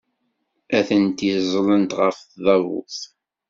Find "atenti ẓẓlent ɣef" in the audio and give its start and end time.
0.77-2.17